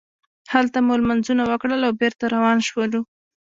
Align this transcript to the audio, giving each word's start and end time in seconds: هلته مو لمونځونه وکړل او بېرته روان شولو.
هلته 0.53 0.77
مو 0.85 0.93
لمونځونه 1.01 1.43
وکړل 1.45 1.81
او 1.87 1.93
بېرته 2.01 2.23
روان 2.35 2.57
شولو. 2.67 3.01